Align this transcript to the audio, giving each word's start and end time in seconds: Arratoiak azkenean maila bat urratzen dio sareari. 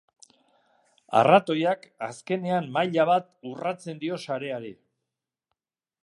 Arratoiak 1.19 1.83
azkenean 2.07 2.69
maila 2.77 3.05
bat 3.11 3.29
urratzen 3.53 4.01
dio 4.05 4.17
sareari. 4.23 4.73